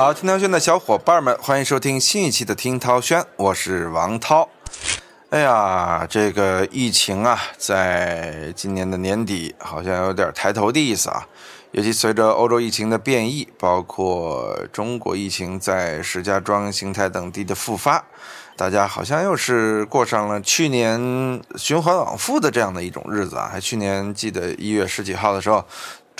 [0.00, 4.48] 好，听涛轩的小伙伴们，欢迎收听新一期的听涛轩，我是王涛。
[5.28, 11.28] 哎呀，这个疫情啊，在今年的年底好像有点抬头的意思啊。
[11.72, 18.02] 尤其随着欧洲疫情的变异，包括中国疫情在石家庄、邢台等地的复发，
[18.56, 20.98] 大家好像又是过上了去年
[21.56, 23.50] 循环往复的这样的一种日子啊。
[23.52, 25.62] 还去年记得一月十几号的时候，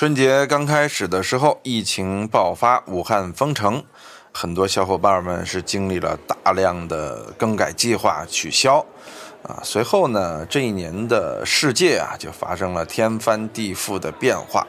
[0.00, 3.84] 春节刚开始的时候，疫情爆发，武汉封城，
[4.32, 8.78] 很多小伙伴们是经历了大量的更改计划、取消
[9.42, 9.60] 啊。
[9.62, 14.66] 随后呢，这一年的世界啊，就发生了天翻地覆的变化。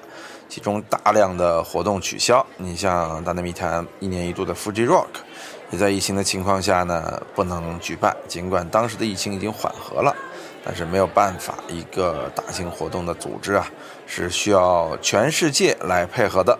[0.49, 5.05] 其中大量的活动取消，你像大内密谈一年一度的 Fuji Rock，
[5.69, 8.13] 也在疫情的情况下呢不能举办。
[8.27, 10.13] 尽管当时的疫情已经缓和了，
[10.63, 13.67] 但是没有办法，一个大型活动的组织啊
[14.05, 16.57] 是需要全世界来配合的。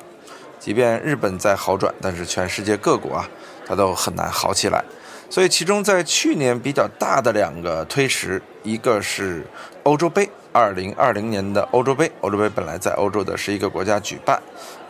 [0.59, 3.27] 即便日本在好转，但是全世界各国啊
[3.66, 4.83] 它都很难好起来。
[5.29, 9.45] 所以其中在去年比较大的两个推迟，一个是
[9.83, 10.29] 欧洲杯。
[10.53, 14.35] 二零二零年的欧洲杯，欧洲杯本来在欧洲的十一个国家举办，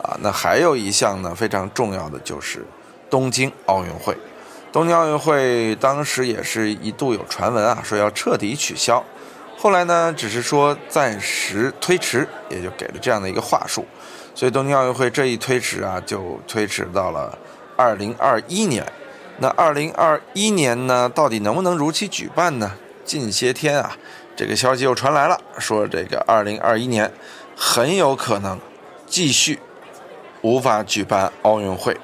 [0.02, 2.66] 啊，那还有一项呢非常重要的就是
[3.08, 4.16] 东京奥运会。
[4.72, 9.04] 东京奥运会当时也是一度有传闻啊，说要彻底取消，
[9.58, 13.86] 后来呢只是说暂时推迟，也就给了这样的一个话术。
[14.34, 17.38] 所以东京奥运会这一推迟啊，就推迟到了
[17.76, 18.82] 二零二一年。
[19.38, 22.72] 那二零二一年呢，到底能不能如期举办呢？
[23.04, 23.96] 近些天啊。
[24.34, 27.12] 这个消息又传来了，说这个二零二一年
[27.54, 28.58] 很有可能
[29.06, 29.58] 继续
[30.40, 31.94] 无法举办奥运会，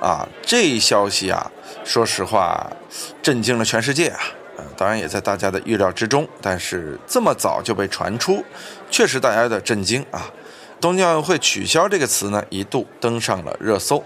[0.00, 1.52] 啊，这一消息啊，
[1.84, 2.70] 说实话
[3.22, 4.20] 震惊了全世界啊，
[4.56, 8.44] 呃，当然也在大家的预料之中，但是这么早就被传出，
[8.90, 10.30] 确实大家有点震惊啊。
[10.80, 14.04] 东京奥运会取消这个词呢，一度登上了热搜。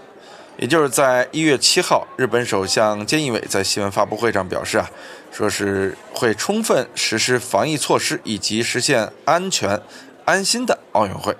[0.57, 4.87] 也就是在一月七号，日本首相菅义伟在新闻发布会上表示啊，
[5.31, 9.81] 说是会充分实施防疫措施，以及实现安全、
[10.25, 11.35] 安心的奥运会。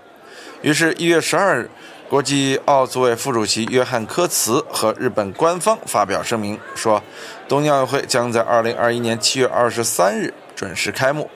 [0.64, 1.70] 于是，一月十二日，
[2.10, 7.02] 国际奥组委副主席约翰科茨和日本官方发表声明说，
[7.48, 11.30] 东京奥运会将在二零二一年七月二十三日准时开幕。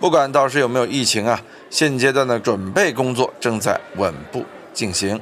[0.00, 5.20] 不管到时有没有疫情啊，现阶段的准备工作正在稳步进行。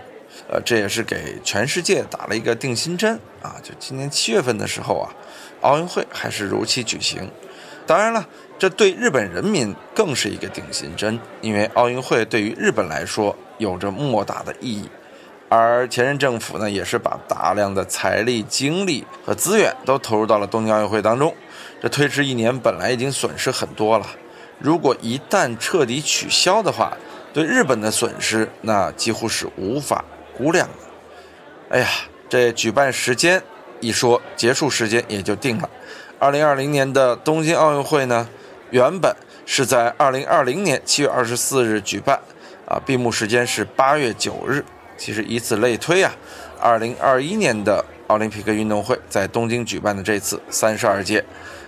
[0.48, 3.56] 呃，这也是给全世界打了一个定心针啊！
[3.62, 5.10] 就今年七月份的时候啊，
[5.60, 7.30] 奥运会还是如期举行。
[7.86, 8.26] 当然了，
[8.58, 14.90] 这对日本人民更是一个定心针，因为奥运会对于日本来说有着莫大的意义。
[15.48, 21.32] 而前任政府呢，也是把大量的财力、精力和资源都投入到了东京奥运会当中。
[21.80, 24.06] 这推迟一年本来已经损失很多了，
[24.58, 26.96] 如果一旦彻底取消的话，
[27.32, 30.04] 对日本的损失那几乎是无法。
[30.36, 31.86] 估量的哎呀，
[32.26, 33.42] 这举办时间
[33.80, 35.68] 一说，结束时间也就定了。
[36.18, 38.26] 二零二零年的东京奥运会呢，
[38.70, 42.18] 原本是在二零二零年七月二十四日举办，
[42.70, 44.64] 啊，闭幕时间是八月九日。
[44.96, 46.12] 其实以此类推啊，
[46.60, 51.24] 二零二一年的奥林匹克运动会在东京举办的这次三十二届，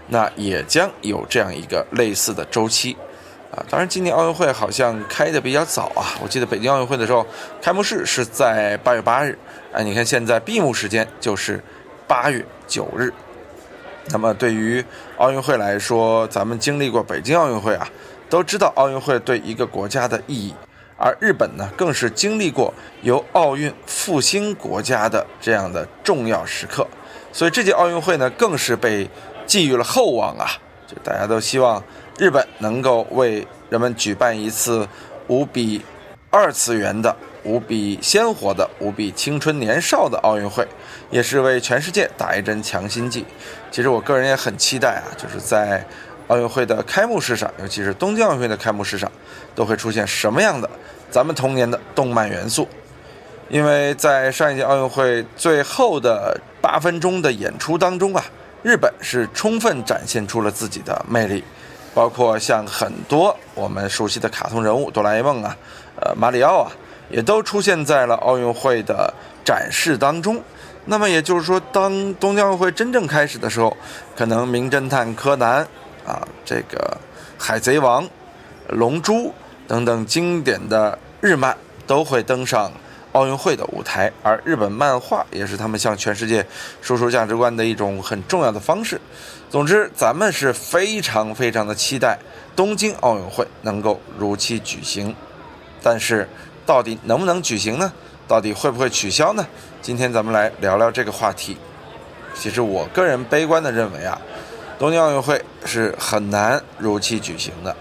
[0.08, 2.96] 那也将有这样一个类似的周期。
[3.50, 6.14] 啊，当然，今年奥运会好像开的比较早啊。
[6.22, 7.26] 我记得北京奥运会的时候，
[7.60, 9.36] 开幕式是在八月八日，
[9.72, 11.62] 哎，你看现在闭幕时间就是
[12.06, 13.12] 八月九日。
[14.10, 14.84] 那么对于
[15.16, 17.88] 奥运会来说，咱们经历过北京奥运会啊，
[18.28, 20.54] 都知道奥运会对一个国家的意义。
[21.02, 26.86] 而日本呢，更是经历过由奥运复兴国家的这样的重要时刻，
[27.32, 29.10] 所以这届奥运会呢，更是被
[29.44, 30.46] 寄予了厚望啊。
[30.86, 31.82] 就大家都希望。
[32.18, 34.86] 日本能够为人们举办一次
[35.28, 35.82] 无比
[36.30, 40.64] 二次元的、无比鲜活的、无比青春年少的奥运会，
[41.10, 43.24] 也是为全世界打一针强心剂。
[43.70, 45.84] 其实我个人也很期待啊，就是在
[46.28, 49.10] 奥运会的开幕式上，尤其是东京奥运会的开幕式上，
[49.54, 50.68] 都会出现什么样的
[51.10, 52.68] 咱们童年的动漫元素。
[53.48, 58.24] 因为在上一届奥运会最后的八分钟的演出当中啊，
[58.62, 61.44] 日本是充分展现出了自己的魅力。
[61.94, 65.54] 包括像很多我们熟悉的卡通人物，哆啦 A 梦啊，
[66.00, 66.72] 呃，马里奥啊，
[67.10, 69.12] 也都出现在了奥运会的
[69.44, 70.42] 展示当中。
[70.86, 73.76] 那么也就是说，当东京奥运会真正开始的时候，
[74.16, 75.68] 可能名侦探柯南
[76.06, 76.98] 啊，这个
[77.38, 78.08] 海贼王、
[78.68, 79.32] 龙珠
[79.66, 81.56] 等等经典的日漫
[81.86, 82.72] 都会登上
[83.12, 86.46] 奥运会的舞台，而日本漫画也是他们向全世界
[86.80, 89.00] 输出价值观的一种很重要的方式。
[89.50, 92.18] 总之，咱们是非常非常的期待
[92.56, 95.14] 东京奥运会能够如期举行，
[95.82, 96.26] 但是
[96.64, 97.92] 到底能不能举行呢？
[98.26, 99.46] 到底会不会取消呢？
[99.82, 101.58] 今天咱们来聊聊这个话题。
[102.34, 104.18] 其实我个人悲观的认为啊，
[104.82, 107.76] 东京奥运会是很难如期举行的，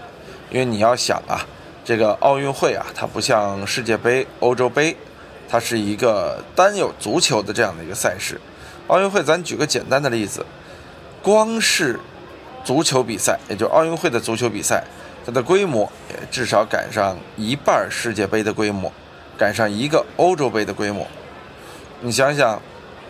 [0.52, 1.44] 因为你要想啊，
[1.84, 4.96] 这个奥运会啊，它不像世界杯、欧洲杯，
[5.48, 8.40] 它是一个单有足球的这样的一个赛事。
[8.86, 10.46] 奥运会，咱举个简单的例子，
[11.20, 11.98] 光是
[12.64, 14.84] 足球比赛，也就奥运会的足球比赛，
[15.26, 18.92] 它的规模也至少赶上一半世界杯的规模，
[19.36, 21.04] 赶上一个欧洲杯的规模。
[22.00, 22.62] 你想想，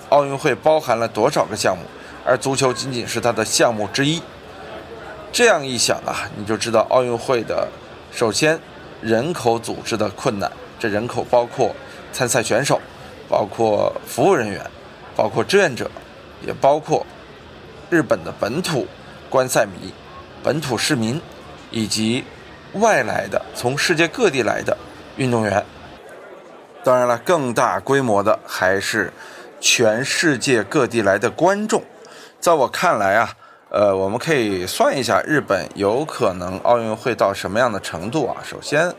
[0.09, 1.85] 奥运会包含了多少个项目，
[2.25, 4.23] 而足球仅仅是它的项目之一。
[5.33, 7.69] 这样一想啊，你就知道奥运会的
[8.13, 8.59] 首先
[9.01, 10.51] 人口组织的困难。
[10.79, 11.75] 这人口包括
[12.13, 12.81] 参赛选手，
[13.29, 14.61] 包括服务人员。
[15.15, 15.91] 包括志愿者，
[16.41, 17.07] 也包括
[17.91, 18.87] 日本的本土
[19.29, 19.93] 观赛迷、
[20.43, 21.21] 本土市民
[21.71, 22.25] 以及
[22.73, 24.75] 外来的从世界各地来的
[25.19, 25.63] 运动员。
[26.83, 29.13] 当然了，更大规模的还是
[29.61, 31.83] 全世界各地来的观众。
[32.43, 33.33] 在我看来啊，
[33.71, 38.43] 呃，我们可以算一下日本有可能奥运会到什么样的程度啊？
[38.45, 38.93] 首先，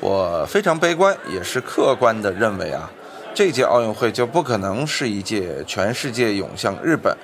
[0.00, 2.90] 我非常悲观，也是客观的认为啊。
[3.32, 7.16] 这届奥运会就不可能是一届全世界涌向日本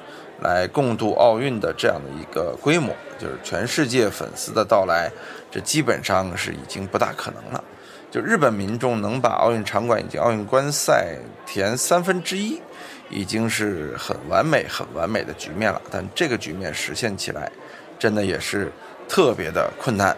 [0.43, 5.11] 来共度奥运的这样的一个规模，就是全世界粉丝的到来，
[5.51, 7.65] 这基本上是已经不大可能了。
[8.13, 12.63] 就日本民众能把奥运场馆以及奥运观赛填三分之一，
[13.15, 15.81] 已经是很完美、很完美的局面了。
[15.91, 17.51] 但这个局面实现起来，
[17.99, 18.71] 真的也是
[19.09, 20.15] 特别的困难。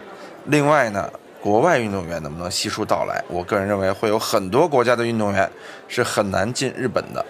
[0.47, 1.09] 另外呢？
[1.39, 3.23] 国外运动员能不能悉数到来？
[3.29, 5.49] 我个人认为会有很多国家的运动员
[5.87, 7.23] 是很难进日本的，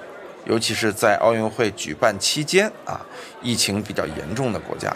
[0.46, 3.06] 尤其是在奥运会举办期间啊，
[3.44, 4.92] 疫情比较严重的国家。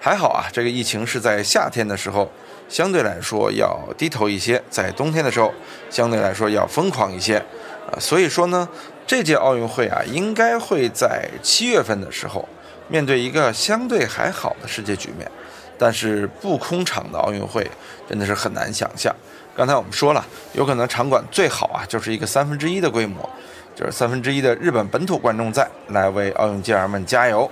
[0.00, 2.28] 还好啊，这个疫情是在夏天的时候
[2.68, 5.52] 相对来说要低头一些，在冬天的时候
[5.90, 7.94] 相对来说要疯狂一些啊。
[8.00, 8.66] 所以说呢，
[9.06, 12.48] 这届奥运会啊，应该会在七月份的时候
[12.88, 15.30] 面对一个相对还好的世界局面。
[15.76, 17.68] 但是不空场的奥运会
[18.08, 19.14] 真的是很难想象。
[19.56, 23.28] 刚才我们说了，有可能场馆最好啊，就是一个三分之一的规模，
[23.74, 27.50] 就是三分之一的日本本土观众在来为奥运健儿们加油，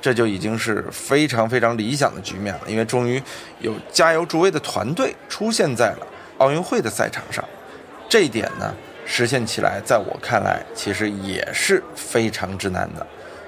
[0.00, 2.60] 这就已经是非常非常理想的局面了。
[2.68, 3.20] 因为终于
[3.58, 6.06] 有加油助威的团队出现在了
[6.38, 7.44] 奥运会的赛场上，
[8.08, 8.72] 这一点呢，
[9.06, 13.06] 实现起来，在我看来其实也是非常之难的，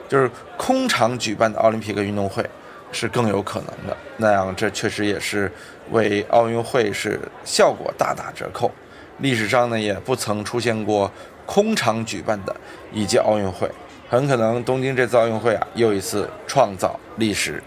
[0.08, 2.44] 就是空场举办的奥林匹克运动会。
[2.92, 5.50] 是更有可能的，那样这确实也是
[5.90, 8.70] 为奥运会是效果大打折扣。
[9.18, 11.10] 历史上呢也不曾出现过
[11.44, 12.56] 空场举办的
[12.92, 13.68] 一届奥运会，
[14.08, 17.60] 很可能东京这次奥运会啊又一次创造历史。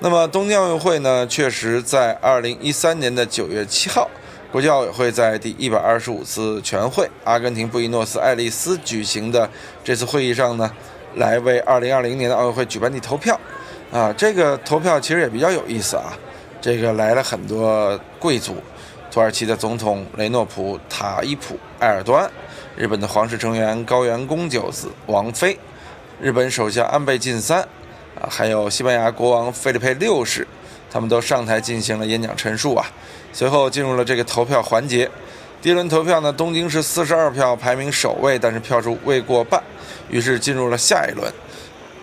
[0.00, 4.10] 那么东京奥运会呢，确实在二零一三年的九月七号，
[4.52, 9.48] 国际奥委会在第一百二十五次全会阿根廷布宜诺斯艾利斯举行的
[9.84, 10.68] 这次会议上呢，
[11.14, 13.38] 来为二零二零年的奥运会举办地投票。
[13.92, 16.12] 啊，这个投票其实也比较有意思啊。
[16.60, 18.56] 这个来了很多贵族，
[19.08, 22.28] 土耳其的总统雷诺普·塔伊普·埃尔多安，
[22.76, 25.56] 日本的皇室成员高原宫九子王妃，
[26.20, 27.60] 日本首相安倍晋三，
[28.20, 30.44] 啊，还有西班牙国王费利佩六世，
[30.90, 32.84] 他们都上台进行了演讲陈述啊。
[33.32, 35.08] 随后进入了这个投票环节。
[35.62, 39.62] 第一轮投票呢，东京是四十二票排名首位，但是票数未过半，
[40.08, 41.32] 于是进入了下一轮。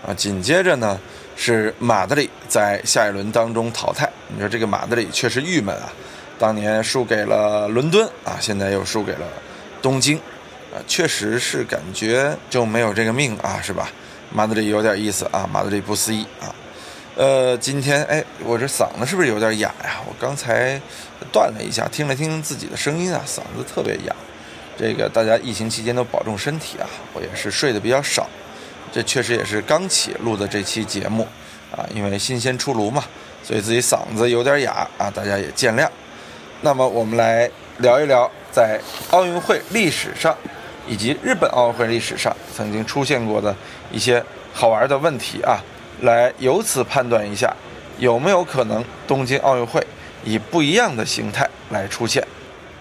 [0.06, 1.00] 啊，紧接着呢。
[1.40, 4.10] 是马德里在下一轮当中淘汰。
[4.28, 5.94] 你说这个马德里确实郁闷啊，
[6.40, 9.20] 当年输给了伦敦啊，现在又输给了
[9.80, 10.18] 东京，
[10.74, 13.92] 啊，确实是感觉就没有这个命啊，是吧？
[14.34, 16.50] 马德里有点意思啊，马德里不思议啊。
[17.18, 20.00] 呃，今天哎，我这嗓子是不是有点哑呀？
[20.08, 20.80] 我刚才
[21.32, 24.16] 断了一下，听了听自己的声音啊，嗓子特别哑。
[24.78, 28.30] 这个大家疫情期间都保重身体啊，我也是睡得比较少。
[28.92, 31.28] 这确实也是刚起录的这期节目，
[31.76, 33.04] 啊，因为新鲜出炉嘛，
[33.44, 35.90] 所以自己嗓子有点哑啊，大家也见谅。
[36.62, 40.38] 那么我们来聊一聊，在奥运会历史上，
[40.88, 43.56] 以及日本奥运会历史上曾经出现过的
[43.92, 45.60] 一些好玩的问题啊，
[46.02, 47.54] 来由此判断一下，
[48.00, 49.86] 有没有可能东京奥运会
[50.24, 52.26] 以不一样的形态来出现。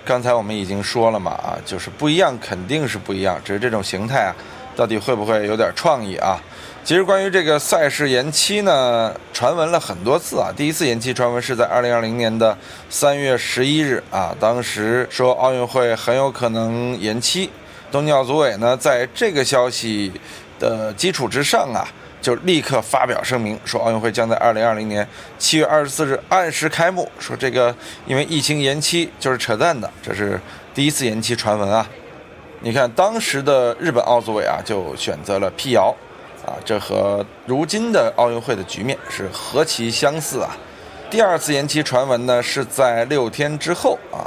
[0.04, 4.35] 刚才我们已经说了嘛，啊，就是不一样，肯定是不一样，只是这种形态啊。
[4.76, 6.38] 到底会不会有点创意啊？
[6.85, 10.52] 其实关于这个赛事延期呢，传闻了很多次啊。
[10.54, 12.56] 第一次延期传闻是在二零二零年的
[12.90, 17.50] 三月十一日啊，当时说奥运会很有可能延期。
[17.90, 20.12] 东京奥组委呢，在这个消息
[20.58, 21.88] 的基础之上啊，
[22.26, 25.06] 就立刻发表声明说奥运会将在二零二零年
[25.38, 27.09] 七月二十四日按时开幕。
[27.21, 27.73] 说这个
[28.04, 30.40] 因为疫情延期就是扯淡的，这是
[30.75, 31.88] 第一次延期传闻啊。
[32.62, 35.95] 你看当时的日本奥组委啊，就选择了辟谣，
[36.45, 40.50] 啊，这和如今的奥运会的局面是何其相似啊！
[41.09, 44.26] 第二次延期传闻呢，是在六天之后啊。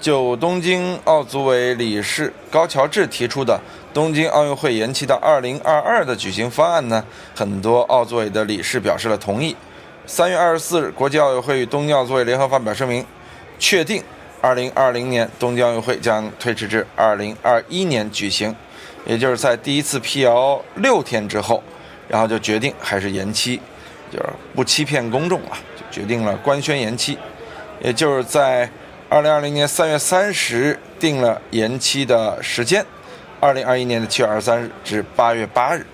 [0.00, 3.60] 就东京奥组委理事高桥智提出的
[3.92, 7.04] 东京奥运会延期到二零二二的举行方案呢，
[7.34, 9.56] 很多奥组委的理事表示了同意。
[10.06, 13.04] 三月二十四日，国际奥委会与东京奥组委联合发表声明，
[13.58, 14.02] 确定
[14.40, 18.54] 二零二零年东京奥运会将推迟至二零二一年举行，
[19.04, 21.62] 也就是在第一次辟谣六天之后，
[22.08, 23.60] 然后就决定还是延期，
[24.10, 27.18] 就是不欺骗公众啊，就决定了官宣延期，
[27.82, 28.70] 也就是在。
[29.12, 32.86] 二零二零年三月三十日定了延期的时间，
[33.40, 35.86] 二零二一年的七月二十三日至八月八日，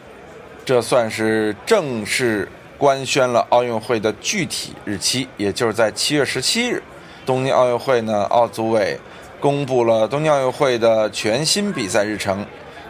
[0.65, 6.83] 这算是正式官宣了奥运会的具体日期，也就是在七月十七日，
[7.25, 8.99] 东京奥运会呢，奥组委
[9.39, 12.45] 公布了东京奥运会的全新比赛日程，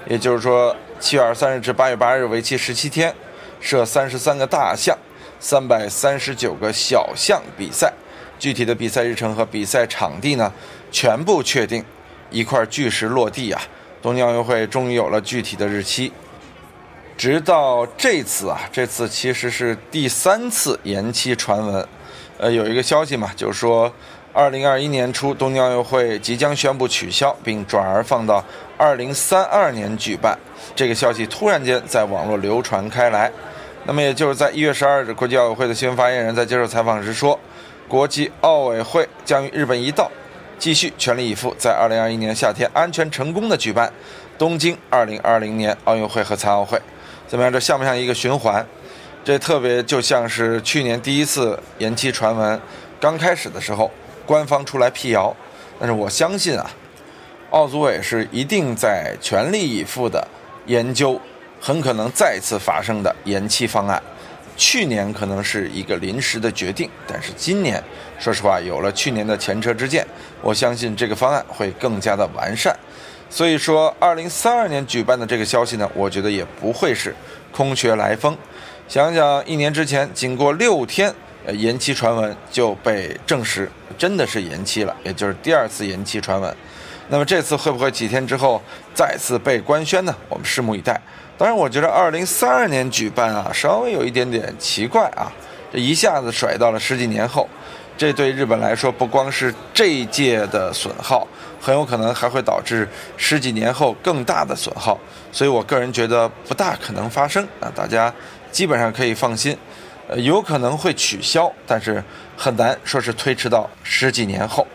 [0.08, 3.14] 也就是说七月二十三日至八月八日为期十七天，
[3.60, 4.96] 设三十三个大项，
[5.38, 7.92] 三百三十九个小项比赛。
[8.38, 10.50] 具体的比赛日程和比赛场地呢，
[10.90, 11.84] 全部确定，
[12.30, 13.60] 一块巨石落地啊！
[14.02, 16.12] 东京奥运会终于有了具体的日期。
[17.16, 21.86] 直到这次啊，这次其实是第三次延期传闻。
[22.38, 23.90] 呃，有一个消息嘛，就是说，
[24.32, 28.44] 二零二一年初东京奥运会即将宣布取消，并转而放到
[28.76, 30.38] 二零三二年举办。
[30.74, 33.32] 这个消息突然间在网络流传开来。
[33.84, 37.38] 那么，也就是在一月十二日，国际奥委会的新闻发言人在接受采访时说。
[37.88, 40.10] 国际奥委会将与日本一道，
[40.58, 43.92] 继续全力以赴，在2021年夏天安全成功的举办
[44.38, 46.80] 东京2020年奥运会和残奥会。
[47.28, 47.52] 怎么样？
[47.52, 48.64] 这像不像一个循环？
[49.24, 52.60] 这特别就像是去年第一次延期传闻
[53.00, 53.90] 刚开始的时候，
[54.24, 55.34] 官方出来辟谣。
[55.78, 56.70] 但是我相信啊，
[57.50, 60.26] 奥组委是一定在全力以赴的
[60.66, 61.20] 研究
[61.60, 64.02] 很可能再次发生的延期方案。
[64.56, 67.82] 去年可能是一个临时的决定，但是今年，
[68.18, 70.06] 说实话，有了去年的前车之鉴，
[70.42, 72.76] 我相信这个方案会更加的完善。
[73.28, 77.14] 所以说，二零三二年举办的这个消息呢，我觉得也不会是
[77.52, 78.36] 空穴来风。
[78.88, 81.12] 想想一年之前，经过六天
[81.52, 86.54] 延期传闻就被证实真的是延期了，也就是第二次延期传闻。
[87.08, 88.60] 那么这次会不会几天之后
[88.94, 90.14] 再次被官宣呢？
[90.28, 91.00] 我们拭目以待。
[91.36, 95.30] 当然，我觉得二零三二年举办啊，稍微有一点点奇怪啊，
[95.72, 97.48] 这一下子甩到了十几年后，
[97.96, 101.26] 这对日本来说不光是这一届的损耗，
[101.60, 104.98] 很有可能还会导致十几年后更大的损耗，
[105.32, 108.12] 所以我个人觉得不大可能发生啊，大家
[108.50, 109.56] 基本上可以放心，
[110.08, 112.02] 呃，有可能会取消，但是
[112.36, 114.66] 很难说是推迟到十几年后。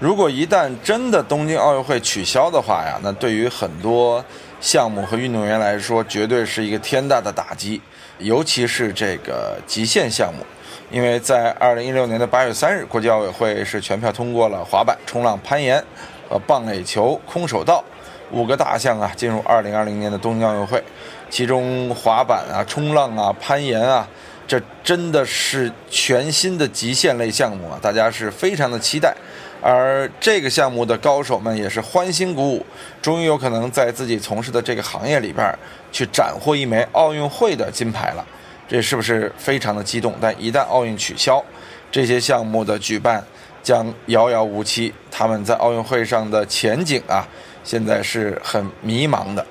[0.00, 4.24] 如果一旦真的东京奥运会取消的话呀，那对于很多。
[4.64, 7.82] 项目和运动员来说，绝对是一个天大的打击，
[8.18, 10.46] 尤其是这个极限项目，
[10.92, 15.82] 因为在二零一六年的八月三日，国际奥委会是全票通过了滑板、冲浪、攀岩
[16.28, 17.82] 和棒垒球、空手道
[18.30, 20.84] 五个大项啊，进入二零二零年的东京奥运会。
[21.30, 24.06] 其中滑板啊、冲浪啊、攀岩啊，
[24.46, 29.16] 这真的是全新的极限类项目啊，大家是非常的期待。
[29.62, 32.66] 而这个项目的高手们也是欢欣鼓舞，
[33.00, 35.50] 终于有可能在自己从事的这个行业里边
[35.90, 38.22] 去斩获一枚奥运会的金牌了，
[38.68, 40.14] 这是不是非常的激动？
[40.20, 41.42] 但一旦奥运取消，
[41.90, 43.24] 这些项目的举办
[43.62, 47.26] 将遥遥无期，他们在奥运会上的前景啊，
[47.62, 49.46] 现在是很迷茫的。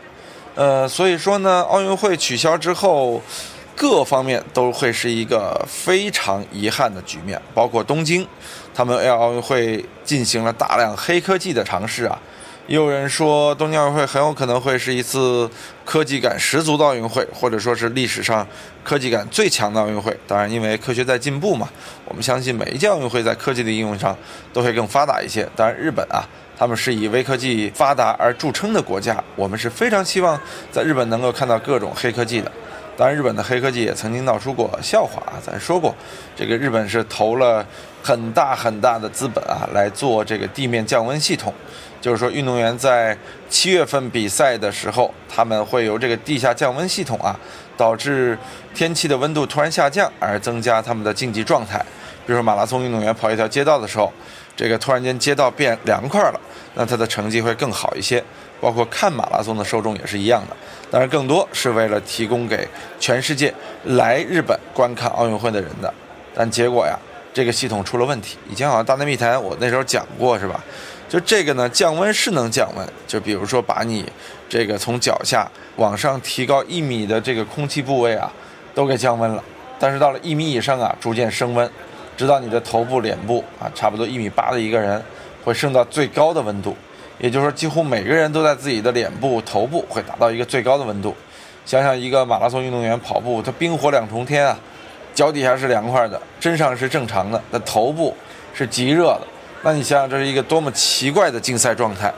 [0.56, 3.22] 呃，所以说呢，奥运会取消之后。
[3.74, 8.28] 各方面都会是一个非常遗憾的局面，包括东京，
[8.76, 12.20] 他们要奥运会进行了大量黑科技的尝试啊。
[12.72, 15.50] 也有人说，东京奥运会很有可能会是一次
[15.84, 18.48] 科技感十足的奥运会，或者说是历史上
[18.82, 20.18] 科技感最强的奥运会。
[20.26, 21.68] 当然，因为科学在进步嘛，
[22.06, 24.18] 我们相信每一届奥运会在科技的应用上
[24.54, 25.46] 都会更发达一些。
[25.54, 26.24] 当然，日本啊，
[26.58, 30.40] 他们是以微科技发达而著称的国家，我们是非常希望
[30.72, 32.50] 在日本能够看到各种黑科技的。
[32.96, 35.36] 当然，日本的黑科技也曾经闹出过笑话啊！
[35.46, 35.94] 咱说过，
[36.38, 37.66] 这个日本是投了
[38.02, 41.54] 很大很大的资本啊，来做这个地面降温系统。
[42.02, 43.16] 就是说，运动员在
[43.48, 47.40] 七月份比赛的时候，他们会由这个地下降温系统啊，
[47.78, 48.38] 导致
[48.74, 51.78] 天气的温度突然下降，而增加他们的竞技状态。
[52.26, 54.12] 比如说，马拉松运动员跑一条街道的时候，
[54.56, 56.42] 这个突然间街道变凉快了，
[56.74, 58.24] 那他的成绩会更好一些。
[58.60, 60.56] 包括看马拉松的受众也是一样的。
[60.92, 62.68] 当然，更多是为了提供给
[63.00, 63.52] 全世界
[63.86, 65.92] 来日本观看奥运会的人的。
[66.36, 66.96] 但结果呀，
[67.34, 68.38] 这个系统出了问题。
[68.50, 70.64] 以前好像大内密谈我那时候讲过是吧？
[71.12, 74.10] 就这个呢，降温是能降温，就比如说把你
[74.48, 78.32] 这个从脚下往上提高一米的这个空气部位啊，
[78.74, 79.44] 都给降温了。
[79.78, 81.70] 但是到了一米以上啊，逐渐升温，
[82.16, 85.04] 直到你的头部、脸部啊，差不多一米八的一个人
[85.44, 86.74] 会升到最高的温度。
[87.20, 91.14] 也就是说，几乎每个人都在自己的脸部、头部会达到一个最高的温度。
[91.66, 94.58] 想想一个马拉松运动员跑步，他冰火两重天啊，
[95.14, 98.16] 脚底下是凉快的，身上是正常的，那头部
[98.54, 99.28] 是极热的。
[99.64, 102.12] 那你想想，这是一个多么奇怪的竞赛状态，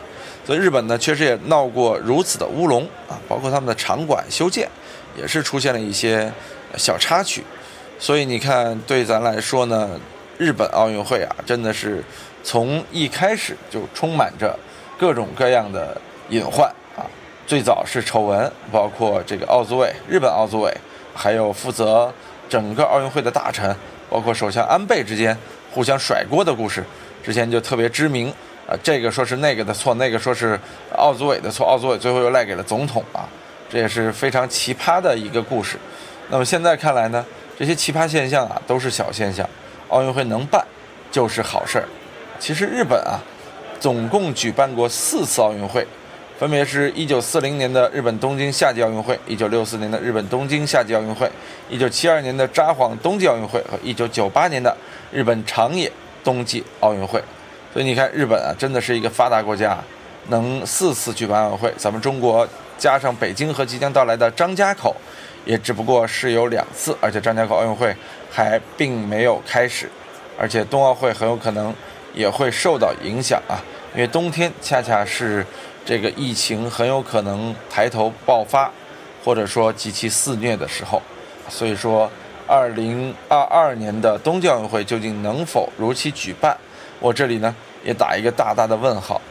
[0.45, 4.69] 所以日本呢确实也闹过如此的乌龙啊，包括他们的场馆修建
[5.17, 6.31] 也是出现了一些
[6.77, 7.43] 小插曲，
[7.99, 9.99] 所以你看，对咱来说呢，
[10.37, 12.01] 日本奥运会啊，真的是
[12.43, 14.57] 从一开始就充满着
[14.97, 17.03] 各种各样的隐患啊，
[17.45, 20.73] 最早是丑闻，包括这个奥组委、日本奥组委，
[21.13, 22.13] 还有负责
[22.47, 23.75] 整个奥运会的大臣，
[24.09, 25.37] 包括首相安倍之间
[25.73, 26.81] 互相甩锅的故事。
[27.23, 28.27] 之前就特别知名，
[28.67, 30.59] 啊，这个说是那个的错，那个说是
[30.97, 33.23] 奥组委的错，奥组委最后又赖给了总统啊，
[33.69, 35.77] 这也是非常奇葩的一个故事。
[36.29, 37.25] 那么现在看来呢，
[37.57, 39.47] 这些奇葩现象啊都是小现象，
[39.87, 40.61] 奥运会能办
[41.09, 41.87] 就是好事儿。
[42.39, 43.19] 其实日本啊，
[43.79, 45.87] 总共举办过四次奥运会，
[46.37, 51.29] 分别是一九四零年的日本东京夏季奥运会、一九六四年的日本东京夏季奥运会、
[51.69, 54.75] 一九七二年的札幌冬季奥运会和一九九八年的
[55.11, 55.89] 日本长野。
[56.23, 57.21] 冬季奥运会，
[57.73, 59.77] 所以你看日本啊，真的是一个发达国家，
[60.29, 61.73] 能四次举办奥运会。
[61.77, 64.95] 咱们中国加上北京和即将到来的张家口，
[65.45, 67.95] 也只不过是有两次，而且张家口奥运会
[68.31, 69.89] 还并没有开始，
[70.37, 71.73] 而且冬奥会很有可能
[72.13, 73.59] 也会受到影响啊，
[73.93, 75.45] 因为冬天恰恰是
[75.83, 78.71] 这个疫情很有可能抬头爆发，
[79.23, 81.01] 或者说极其肆虐的时候，
[81.49, 82.09] 所以说。
[82.47, 86.55] 二零二二年的冬季奥运会究竟能否如期举办？
[86.99, 87.53] 我这里呢
[87.83, 89.21] 也打一个大大的问号。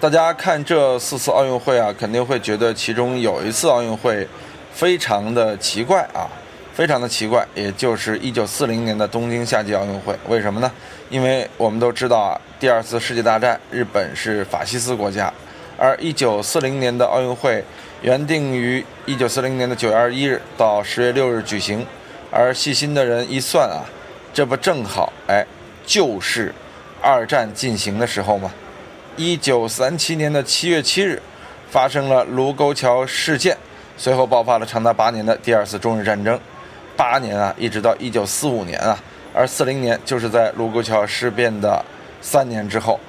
[0.00, 4.26] 大家看这四次奥运会啊，肯定会觉得其中有一次奥运会
[4.72, 6.28] 非常的奇怪啊，
[6.74, 10.14] 非常的奇怪，也就是一九四零年的东京夏季奥运会。
[10.28, 10.70] 为什么呢？
[11.08, 15.32] 因为我们都知道啊，第二次世界大战日本是法西斯国家，
[15.78, 17.64] 而一九四零年的奥运会。
[18.04, 21.86] 原定于一九四零年的九月二十一日到十月六日举行，
[22.30, 23.80] 而细心的人一算啊，
[24.30, 25.42] 这不正好哎，
[25.86, 26.54] 就是
[27.00, 28.52] 二战进行的时候吗？
[29.16, 31.22] 一九三七年的七月七日，
[31.70, 33.56] 发生了卢沟桥事件，
[33.96, 36.38] 随后爆发了长达八年的第二次中日战争，
[36.94, 38.98] 八年啊，一直到一九四五年啊，
[39.32, 41.82] 而四零年就是在卢沟桥事变的
[42.20, 43.00] 三年之后。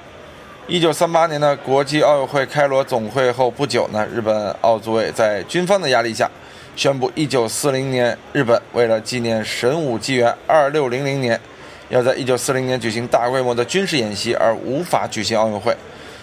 [0.68, 6.28] 一九三八年的国际奥运会开罗总会后不久呢，日本奥组委在军方的压力下，
[6.74, 11.40] 宣布一九四零年日本为了纪念神武纪元二六零零年，
[11.88, 15.72] 要在一九四零年举行大规模的军事演习，而无法举行奥运会。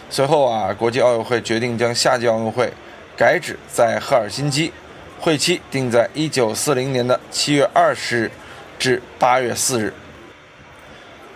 [0.10, 2.70] 随后啊，国际奥运会决定将夏季奥运会
[3.16, 4.74] 改址在赫尔辛基，
[5.22, 8.32] 会期定在一九四零年的七月二十日
[8.78, 9.94] 至八月四日。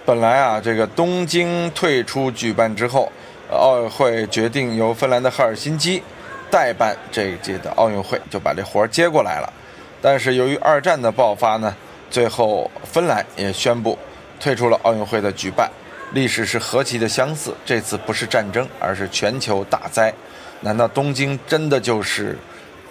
[0.08, 3.12] 本来啊，这个东京退出举办之后，
[3.52, 6.02] 奥运会决定由芬兰的赫尔辛基
[6.50, 9.54] 代办这一届的奥运会，就把这活儿接过来了。
[10.02, 11.76] 但是由于二战的爆发呢，
[12.10, 14.00] 最后芬兰也宣布
[14.40, 15.70] 退出了奥运会的举办。
[16.14, 20.14] 历史是何其的相似，这次不是战争，而是全球大灾。
[20.62, 22.40] 难道东京真的就是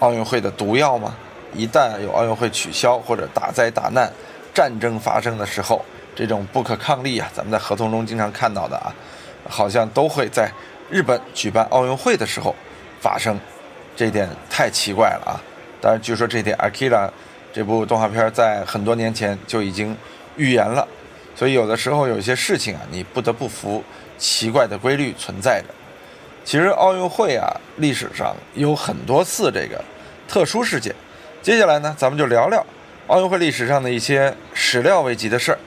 [0.01, 1.17] 奥运会的毒药吗？
[1.55, 4.13] 一旦有奥运会取消或者大灾大难、
[4.53, 5.83] 战争发生的时候，
[6.17, 8.93] 这种不可抗力啊，咱们在合同中经常看到的啊，
[9.47, 10.51] 好像都会在
[10.91, 12.57] 日本举办奥运会的时候
[13.01, 13.39] 发生，
[13.95, 15.37] 这点太奇怪了啊！
[15.79, 17.07] 当然，据说这点《Akira》
[17.53, 19.95] 这部动画片在很多年前就已经
[20.37, 20.89] 预言了，
[21.35, 23.85] 所以有的时候有些事情啊，你不得不服
[24.17, 25.75] 奇怪的规律存在着。
[26.45, 29.85] 其实奥运会啊，历史上有很多次这个
[30.27, 30.95] 特殊事件。
[31.43, 32.65] 接下来呢，咱们就聊聊
[33.09, 35.59] 奥运会历史上的一些始料未及的事儿。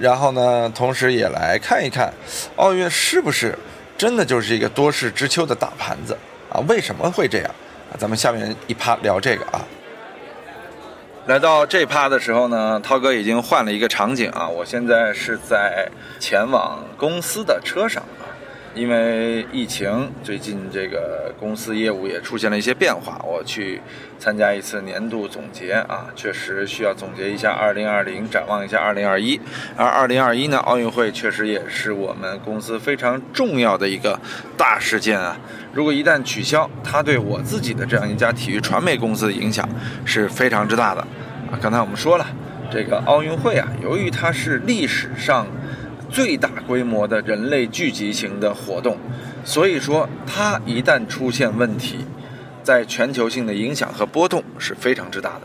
[0.00, 2.12] 然后呢，同时也来看一看，
[2.56, 3.58] 奥运是不是
[3.96, 6.16] 真的就是一个多事之秋的大盘子
[6.50, 6.60] 啊？
[6.68, 7.50] 为什么会这样？
[7.92, 9.64] 啊，咱们下面一趴聊这个啊。
[11.26, 18.02] 来到这趴的时候呢，涛哥已经换了一个场景啊，我现在是在前往公司的车上。
[18.74, 23.20] 因为疫情，最近这个公司业务也出现了一些变化。
[23.24, 23.80] 我去
[24.18, 29.38] 参加一次年度总结啊，确实需要总结一下2020，展望一下2021。
[29.76, 34.18] 而2021呢，奥运会确实也是我们公司非常重要的一个
[34.56, 35.36] 大事件啊。
[35.72, 39.68] 如果一旦取消，它对我自己的这样一家体育传媒公司的影响
[40.04, 41.00] 是非常之大的
[41.48, 41.54] 啊。
[41.62, 42.26] 刚才我们说了，
[42.72, 45.46] 这个奥运会啊，由于它是历史上
[46.14, 48.96] 最大规模的人类聚集型的活动，
[49.44, 52.06] 所以说它一旦出现问题，
[52.62, 55.40] 在全球性的影响和波动是非常之大的。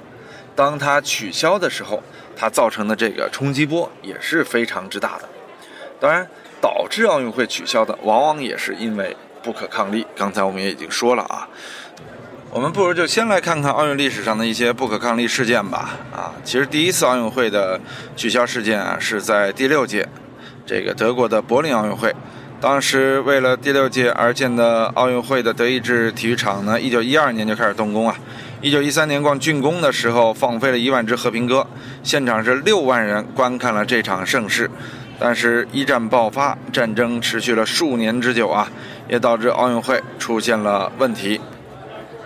[0.56, 2.04] 当它取消的时候，
[2.36, 5.28] 它造成的这个冲击波也是非常之大的。
[6.00, 6.28] 当然，
[6.62, 10.06] 导致奥运会取消的，往往也是因为不可抗力。
[10.16, 11.50] 刚才我们也已经说了啊。
[12.52, 15.98] 我们不如就先来看看奥运历史上的一些不可抗力事件吧。
[16.14, 17.82] 啊，其实第一次奥运会的
[18.16, 20.08] 取消事件啊，是在第六届
[20.70, 22.16] 这个德国的柏林奥运会。
[22.62, 28.16] 当时为了第六届而建的奥运会的德意志体育场呢，一九一二年就开始动工啊。
[28.62, 31.66] 一九一三年逛竣工的时候，放飞了一万只和平鸽，
[32.04, 34.70] 现场是六万人观看了这场盛世。
[35.18, 38.70] 但是，一战爆发，战争持续了数年之久啊，
[39.10, 41.42] 也导致奥运会出现了问题。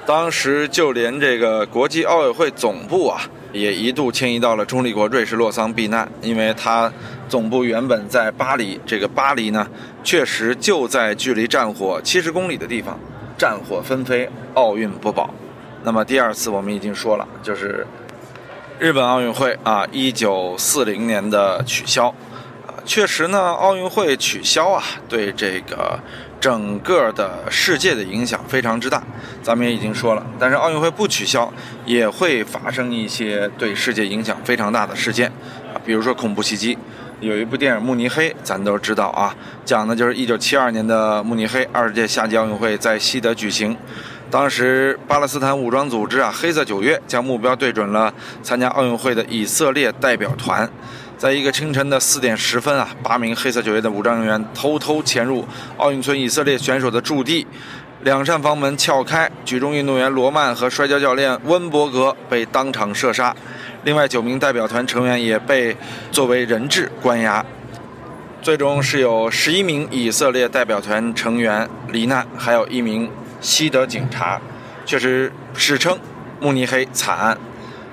[0.05, 3.21] 当时就连这个国际奥委会总部啊，
[3.53, 6.91] 也一度迁移到了中立国瑞士洛桑避难，因为它
[7.29, 8.77] 总部原本在巴黎。
[8.85, 9.65] 这个巴黎呢，
[10.03, 12.99] 确实就在距离战火七十公里的地方，
[13.37, 15.29] 战火纷飞，奥运不保。
[15.83, 17.85] 那么第二次我们已经说了，就是
[18.79, 22.07] 日本奥运会啊，一九四零年的取消
[22.65, 25.99] 啊，确实呢，奥运会取消啊，对这个。
[26.43, 29.01] 整个的世界的影响非常之大，
[29.41, 30.27] 咱们也已经说了。
[30.37, 31.49] 但是奥运会不取消，
[31.85, 35.31] 也会发生一些对世界影响非常大的事件
[35.73, 36.77] 啊，比如说恐怖袭击。
[37.21, 43.77] 有一部电影《慕尼黑》，咱都知道啊，讲的就是1972年的慕尼黑二十届夏季奥运会在西德举行。
[44.29, 50.69] 当时巴勒斯坦武装组织啊，黑色九月将目标对准了参加奥运会的以色列代表团。
[51.23, 57.47] 在一个清晨的四点十分啊，八名黑色九月的武装人员偷偷潜入奥运村以色列选手的驻地，
[58.01, 63.33] 两扇房门撬开，举重运动员罗曼和摔跤教练温伯格被当场射杀，
[63.85, 65.73] 另外九名代表团成员也被
[66.11, 67.45] 作为人质关押，
[68.41, 73.09] 最终是有十一名以色列代表团成员罹难，还有一名
[73.39, 74.41] 西德警察，
[74.85, 75.97] 确实史称
[76.41, 77.37] 慕尼黑惨案。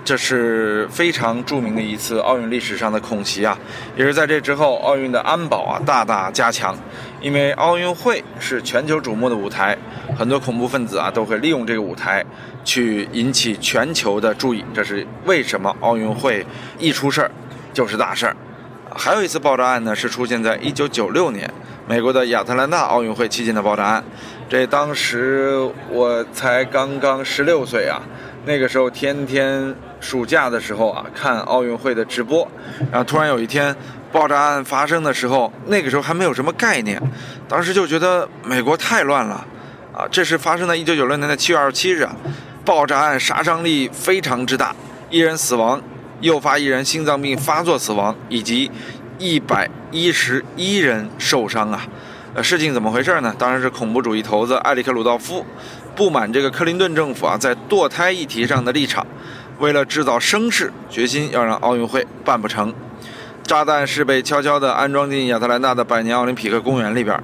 [0.03, 3.57] 这是非常著名的一次奥运历史上的恐袭啊！
[3.97, 6.75] 也是在这之后，奥运的安保啊大大加强，
[7.21, 9.77] 因为奥运会是全球瞩目的舞台，
[10.19, 12.25] 很多恐怖分子啊都会利用这个舞台
[12.65, 14.65] 去引起全球的注意。
[14.75, 16.45] 这是为什么奥运会
[16.79, 17.31] 一出事儿
[17.73, 18.35] 就是大事儿。
[18.97, 21.49] 还有一次爆炸案呢，是出现在1996年
[21.87, 24.03] 美国的亚特兰大奥运会期间的爆炸案。
[24.49, 25.61] 这当时
[25.91, 28.03] 我才刚刚十六岁啊，
[28.47, 29.73] 那个时候天天。
[30.01, 32.49] 暑假的时候啊，看奥运会的直播，
[32.91, 33.75] 然后突然有一天
[34.11, 37.01] 爆炸案发生的时候，那个时候还没有什么概念，
[37.47, 39.47] 当时就觉得美国太乱了，
[39.93, 42.17] 啊，这是发生在一九九六年的七月二十七日啊，
[42.65, 44.75] 爆炸案杀伤力非常之大，
[45.11, 45.81] 一人死亡，
[46.21, 48.71] 诱发一人心脏病发作死亡，以及
[49.19, 51.87] 一百一十一人受伤啊，
[52.35, 53.35] 呃，事情怎么回事呢？
[53.39, 55.45] 当然是恐怖主义头子埃里克鲁道夫
[55.95, 59.07] 不满这个克林顿政府啊在堕胎议题上的立场。
[59.61, 62.75] 为了制造声势，决心要让奥运会办不成。
[63.45, 67.21] 炸弹是被悄悄地安装进亚特兰大的百年奥林匹克公园里边。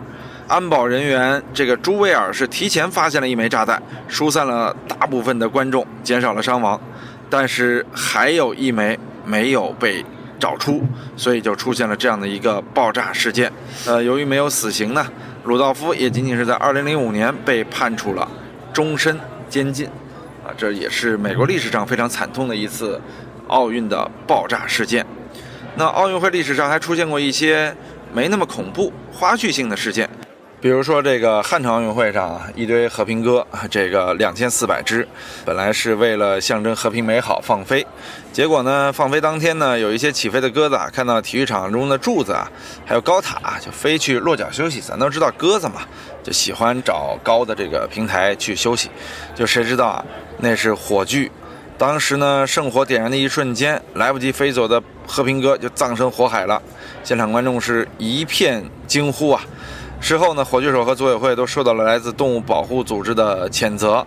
[0.46, 6.80] 安保人员这个朱威尔是提前发现了一枚炸弹，疏散了大部分的观众，减少了伤亡。
[7.28, 10.04] 但是还有一枚没有被
[10.38, 10.84] 找出，
[11.16, 13.50] 所以就出现了这样的一个爆炸事件。
[13.86, 15.04] 呃，由于没有死刑呢，
[15.44, 18.28] 鲁道夫也仅仅是在2005年被判处了
[18.72, 19.18] 终身
[19.48, 19.88] 监禁。
[20.46, 23.00] 啊，这也是美国历史上非常惨痛的一次
[23.48, 25.04] 奥运的爆炸事件。
[25.74, 27.74] 那奥运会历史上还出现过一些
[28.14, 30.08] 没那么恐怖、花絮性的事件，
[30.66, 35.06] 比如说这个汉城奥运会上啊，一堆和平鸽，这个两千四百只，
[35.44, 37.86] 本来是为了象征和平美好放飞，
[38.32, 42.50] 结果呢，放飞当天呢，有一些起飞的鸽子啊，看到体育场中的柱子啊，
[42.84, 44.80] 还有高塔，就飞去落脚休息。
[44.80, 45.82] 咱都知道鸽子嘛，
[46.24, 48.90] 就喜欢找高的这个平台去休息，
[49.36, 50.04] 就谁知道啊？
[50.38, 51.30] 那是火炬，
[51.78, 56.60] 当时呢，圣火点燃的一瞬间，来不及飞走的和平鸽就葬身火海了。
[57.04, 59.40] 现场观众是一片惊呼啊！
[60.00, 64.06] 事后呢，火炬手和组委会都受到了来自动物保护组织的谴责。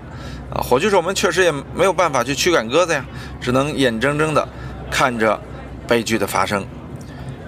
[0.52, 3.06] 啊，火炬手们确实也没有办法去驱赶鸽子呀，
[3.39, 4.47] 只能眼睁睁地
[4.89, 5.39] 看着
[5.88, 6.65] 悲剧的发生。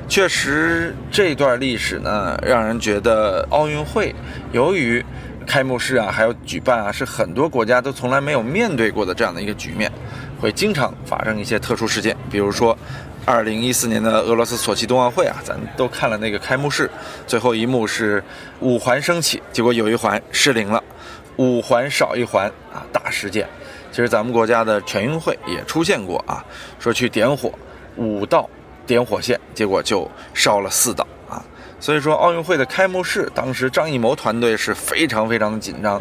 [0.08, 4.14] 确实，这段历史呢，让人觉得奥运会
[4.52, 5.04] 由于。
[5.48, 9.92] 开幕式啊，还有举办啊，是很多国家都从来没有面对过的这样的一个局面，
[10.40, 12.16] 会经常发生一些特殊事件。
[12.30, 12.78] 比如说，
[13.24, 16.90] 二零一四年的俄罗斯索契冬奥会啊，咱都看了那个开幕式，
[17.28, 18.24] 最后一幕是
[18.60, 20.84] 五环升起，结果有一环失灵了，
[21.38, 23.48] 五环少一环啊，大事件。
[23.92, 26.44] 其实咱们国家的全运会也出现过啊，
[26.80, 27.52] 说去点火，
[27.96, 28.50] 五道
[28.88, 31.06] 点火线，结果就烧了四道。
[31.82, 36.00] 所以说，奥运会的开幕式，当时张艺谋团队是非常非常的紧张，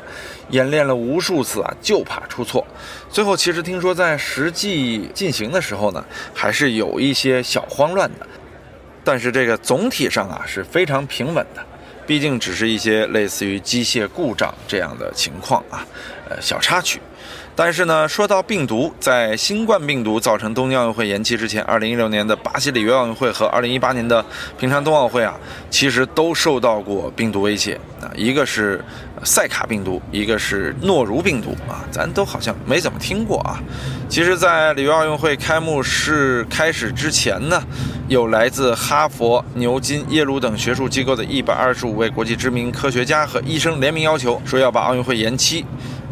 [0.51, 2.65] 演练了无数次啊，就怕出错。
[3.09, 8.27] 最后，其实听说在实际进行的时候呢，还是有一些小慌乱的。
[9.03, 11.65] 但是这个总体上啊是非常平稳的，
[12.07, 15.87] 毕竟只是一些类似于机械故障这样的情况啊，
[16.29, 17.01] 呃，小插曲。
[17.57, 24.25] 但是呢，说到病毒，在新冠病毒造成东京奥运会延期之前，2016年的巴西里约奥运会和2018年的
[24.59, 25.35] 平昌冬奥会啊，
[25.69, 28.09] 其实都受到过病毒威胁啊。
[28.15, 28.83] 一个是
[29.25, 33.61] 塞卡病毒，一个是诺如病毒啊，咱都好像没怎么听过啊。
[34.09, 37.63] 其实，在里约奥运会开幕式开始之前呢，
[38.09, 45.67] 有来自哈佛、牛津、耶鲁等学术机构的一百二十五位国际知名科学家和医生联名要求，说要把奥运会延期，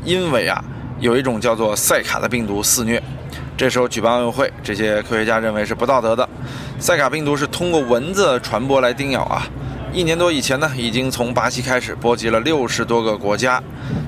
[0.04, 0.62] 因为啊。
[1.00, 3.00] 有一种叫做塞卡的病毒肆虐，
[3.56, 6.28] 这时候举办奥运会，这些科学家认为是不道德的。
[6.80, 9.46] 塞卡病毒是通过蚊子传播来叮咬啊，
[9.92, 13.62] 一年多以前呢，已经从巴西开始波及了六十多个国家，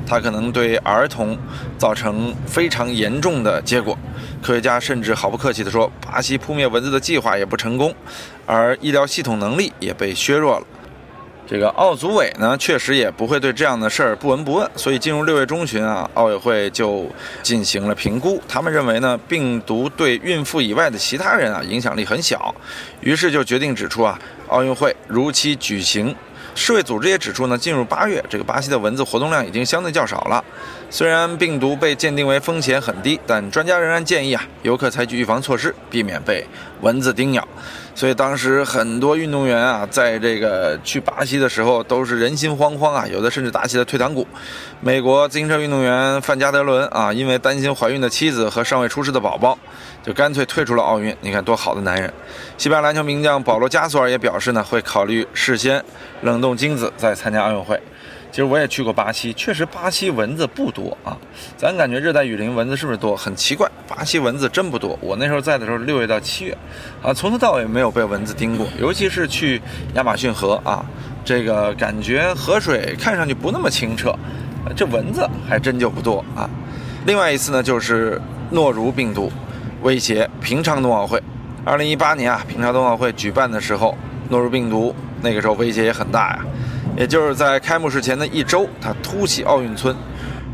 [0.05, 1.39] 它可能对儿童
[1.79, 3.97] 造成非常严重的结果。
[4.43, 7.95] 科学家甚至毫不客气地说，巴西扑灭蚊子的计划也不成功，
[8.47, 10.67] 而医疗系统能力也被削弱了。
[11.51, 17.11] 这个奥组委呢，确实也不会对这样的事儿不闻不问，所以进入六月中旬啊，奥委会就
[17.43, 18.41] 进行了评估。
[18.47, 22.55] 他们认为呢，病毒对孕妇以外的其他人啊影响力很小，
[23.01, 26.15] 于是就决定指出啊，奥运会如期举行。
[26.55, 30.45] 世卫组织也指出呢，进入八月，这个巴西的蚊子活动量已经相对较少了。
[30.89, 36.47] 虽然病毒被鉴定为风险很低，但专家仍然建议啊，游客采取预防措施，避免被
[36.81, 37.47] 蚊子叮咬。
[38.01, 44.27] 所以当时很多运动员啊，在这个去巴西的时候都是人心惶惶啊，有的甚至打起了退堂鼓。
[44.81, 49.59] 美国自行车运动员范加德伦啊，因为担心怀孕的妻子和尚未出世的宝宝，
[50.03, 51.15] 就干脆退出了奥运。
[51.21, 52.11] 你看多好的男人！
[52.57, 55.85] 西班牙篮球名将保罗加索尔也表示呢，会考虑事先
[56.23, 57.79] 冷冻精子再参加奥运会。
[58.31, 61.17] 其实我也去过巴西，确实巴西蚊子不多啊。
[61.57, 63.17] 咱感觉热带雨林蚊子是不是多？
[63.17, 64.97] 很奇怪，巴西蚊子真不多。
[65.01, 66.57] 我那时候在的时候六月到七月，
[67.03, 68.67] 啊，从头到尾没有被蚊子叮过。
[68.79, 69.61] 尤其是去
[69.95, 70.85] 亚马逊河啊，
[71.25, 74.15] 这个感觉河水看上去不那么清澈，
[74.77, 76.49] 这蚊子还真就不多啊。
[77.07, 79.33] 另外一次呢，就是诺如病毒
[79.83, 81.21] 威胁平昌冬奥会。
[81.65, 83.97] 二零一八年啊，平昌冬奥会举办的时候，
[84.29, 86.47] 诺如病毒那个时候威胁也很大呀。
[87.01, 89.97] 也就是在开幕式前的一周，他突袭奥运村，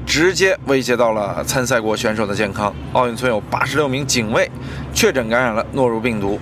[0.06, 2.72] 直接威胁到了参赛国选手的健康。
[2.92, 4.48] 奥运村有八十六名警卫
[4.94, 6.38] 确诊感染了诺如病毒，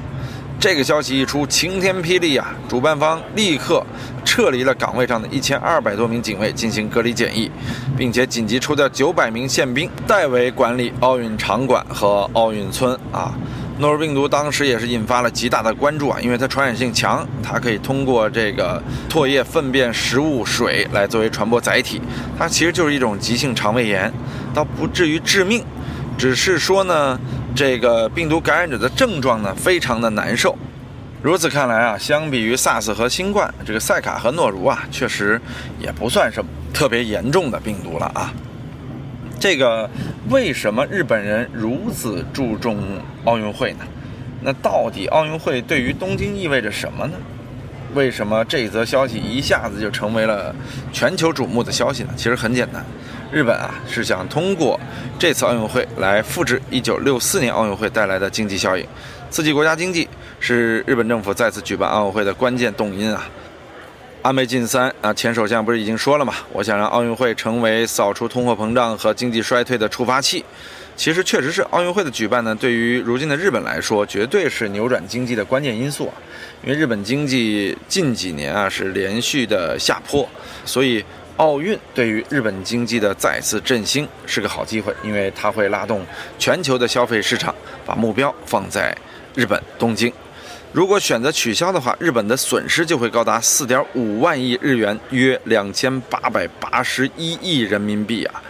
[0.61, 2.55] 这个消息一出，晴天霹雳啊！
[2.69, 3.83] 主办方立刻
[4.27, 7.51] 撤离了岗位上的一千二百多名警卫进行隔离检疫，
[7.97, 13.33] 并且紧急抽调九百名宪兵代为管理奥运场馆和奥运村啊。
[13.77, 22.01] 诺如病毒当时也是引发了极大的关注啊，因为它传染性强，它可以通过这个唾液、粪便、食物、水来作为传播载体，
[22.39, 24.13] 它其实就是一种急性肠胃炎，
[24.55, 25.65] 倒不至于致命，
[26.17, 27.19] 只是说呢，
[27.55, 30.57] 这个病毒感染者的症状呢非常的难受。
[31.21, 35.41] 如此看来啊，相比于 SARS 和新冠，这个塞卡和诺如啊，确实
[35.81, 38.33] 也不算什么特别严重的病毒了啊。
[39.45, 39.91] 这个
[40.31, 42.83] 为什么日本人如此注重
[43.27, 43.81] 奥运会呢？
[44.41, 47.13] 那到底奥运会对于东京意味着什么呢？
[47.93, 50.57] 为什么这则消息一下子就成为了
[50.95, 52.09] 全球瞩目的消息呢？
[52.17, 52.83] 其实很简单，
[53.31, 54.81] 日本啊是想通过
[55.19, 58.87] 这次奥运会来复制1964年奥运会带来的经济效应，
[59.29, 60.09] 刺激国家经济
[60.41, 63.29] 是日本政府再次举办奥运会的关键动因啊。
[64.25, 66.33] 安倍晋三啊，前首相不是已经说了吗？
[66.51, 70.43] 我想让奥运会成为扫除通货膨胀和经济衰退的触发器。
[70.97, 76.15] 其实确实是奥运会的举办呢，对于如今的日本来说，绝对是扭转经济的关键因素啊。
[76.63, 80.27] 因为日本经济近几年啊是连续的下坡，
[80.65, 81.05] 所以
[81.37, 86.03] 奥运对于日本经济的再次振兴是个好机会，因为它会拉动
[86.39, 88.97] 全球的消费市场，把目标放在
[89.35, 90.11] 日本东京。
[90.75, 98.43] 如果选择取消的话，日本的损失就会高达四点五万亿日元，约两千八百八十一亿人民币啊！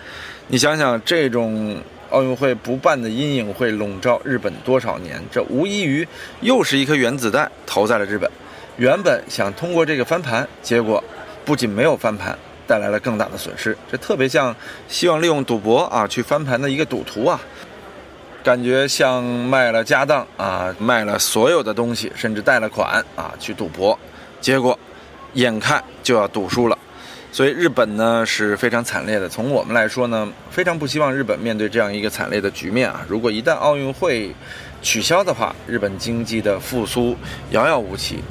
[0.49, 5.23] 你想想，这种奥运会不办的阴影会笼罩日本多少年？
[5.31, 6.09] 这无异于
[6.41, 8.31] 又是一颗原子弹投在了日本。
[8.79, 11.05] 原本想通过这个翻盘，结果
[11.45, 12.35] 不仅没有翻盘，
[12.67, 13.77] 带来了更大的损失。
[13.93, 14.57] 这特别像
[14.89, 17.39] 希望利用赌博啊去翻盘的一个赌徒啊。
[18.45, 23.99] 感觉像卖了家当啊，卖了所有的东西，甚至贷了款啊去赌博，
[24.39, 24.79] 结果
[25.33, 26.77] 眼看就要赌输了，
[27.33, 29.27] 所以日本呢是非常惨烈的。
[29.27, 33.03] 从我们来说呢，非常不希望日本面对这样一个惨烈的局面啊。
[33.09, 34.31] 如果一旦奥运会
[34.83, 37.17] 取消的话，日本经济的复苏
[37.51, 38.23] 遥遥无期。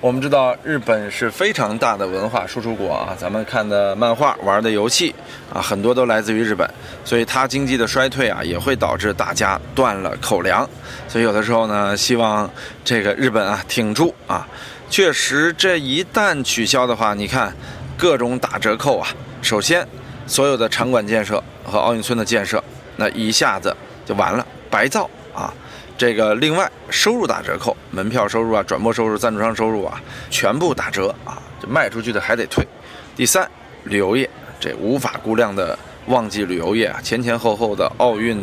[0.00, 5.14] 我们知道日本是非常大的文化输出国啊，咱们看的漫画、玩的游戏
[5.52, 6.66] 啊，很多都来自于日本，
[7.04, 10.66] 所以它经济的衰退啊，也会导致大家断了口粮。
[11.06, 12.50] 所以有的时候呢，希望
[12.82, 14.48] 这个日本啊挺住啊。
[14.88, 17.54] 确实，这一旦取消的话，你看
[17.98, 19.06] 各种打折扣啊。
[19.42, 19.86] 首先，
[20.26, 22.64] 所有的场馆建设和奥运村的建设，
[22.96, 25.52] 那一下子就完了，白造啊。
[26.00, 32.66] 这个另外收入打折扣，门票收入啊、转播收入、赞助商收入啊，全部打折啊，这卖出去的还得退。
[33.14, 33.46] 第三，
[33.84, 34.26] 旅游业
[34.58, 38.42] 这无法估量的旺季旅游业啊，前前后后的奥运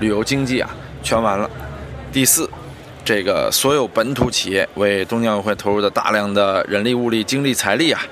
[0.00, 0.68] 旅游经济啊，
[1.02, 1.50] 全完了。
[2.12, 2.46] 第四，
[3.06, 8.02] 这个所有本土企业为东京奥运会投入的大量的人力、物力、精力、财力啊，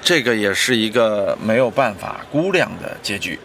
[0.00, 3.38] 这个也是一个没有办法估量的结局。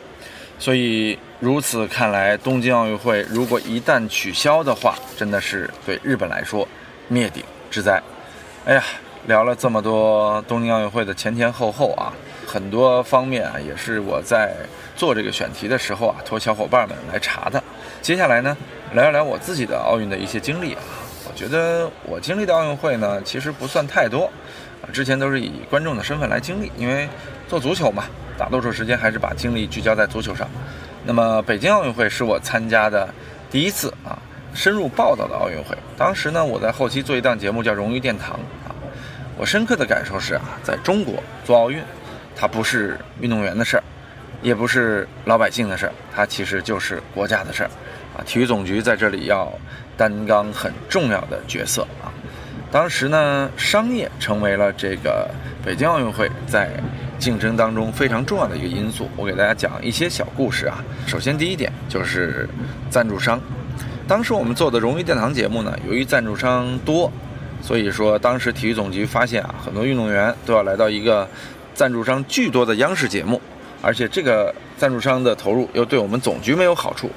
[0.64, 6.66] 所以如此看来，东京奥运会如果一旦取消的话，真的是对日本来说
[7.10, 8.02] 灭顶之灾。
[8.64, 8.82] 哎呀，
[9.28, 12.14] 聊了这么多东京奥运会的前前后后啊，
[12.48, 14.56] 很多方面啊，也是我在
[14.96, 17.62] 做这个选题的时候啊，托小伙伴们来查的。
[18.02, 18.56] 接下来呢，
[18.94, 20.82] 聊一聊我自己的奥运的一些经历啊。
[21.28, 24.32] 我觉得我经历的奥运会呢，其实不算太多
[24.82, 27.10] 啊，之前都是以观众的身份来经历，因为
[27.50, 28.06] 做足球嘛。
[28.38, 30.48] 大多数时间还是把精力聚焦在足球上。
[31.06, 33.14] 那么北京奥运会是我参加的
[33.52, 34.18] 第一次啊
[34.54, 35.78] 深入报道的奥运会。
[35.98, 38.36] 当时呢，我在后期做一档节目叫《荣誉殿堂》
[38.68, 38.74] 啊。
[39.38, 41.84] 我深刻的感受是啊，在中国做奥运，
[42.36, 43.84] 它不是运动员的事儿，
[44.42, 47.70] 也不是老百姓的事儿，它其实就是国家的事儿
[48.16, 48.24] 啊。
[48.26, 49.52] 体育总局在这里要
[49.98, 52.08] 担当很重要的角色啊。
[52.72, 55.30] 当时呢，商业成为了这个
[55.66, 56.70] 北京奥运会在。
[57.24, 60.84] 竞争当中非常重要的一个因素，我给大家讲一些小故事啊。
[61.08, 62.50] 首先，第一点就是
[62.90, 63.40] 赞助商。
[64.06, 67.10] 当时我们做的荣誉殿堂节目呢，由于赞助商多，
[67.62, 71.26] 所以说当时体育总局发现啊，很多运动员都要来到一个
[71.74, 73.40] 赞助商巨多的央视节目，
[73.82, 77.10] 而且这个赞助商的投入又对我们总局没有好处。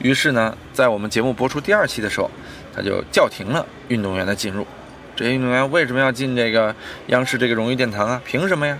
[0.00, 2.30] 于是呢，在我们节目播出第二期的时候，
[2.74, 4.66] 他就叫停了运动员的进入。
[5.16, 8.20] 这些运动员为什么要进这个央视这个荣誉殿堂啊？
[8.22, 8.78] 凭什么呀？